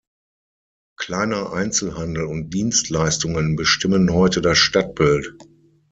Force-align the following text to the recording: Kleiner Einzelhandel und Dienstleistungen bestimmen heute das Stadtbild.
Kleiner 0.97 1.53
Einzelhandel 1.53 2.23
und 2.23 2.49
Dienstleistungen 2.51 3.55
bestimmen 3.55 4.11
heute 4.11 4.41
das 4.41 4.57
Stadtbild. 4.57 5.35